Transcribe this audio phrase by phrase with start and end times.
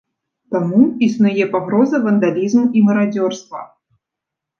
[0.53, 3.61] Таму існуе пагроза вандалізму і марадзёрства.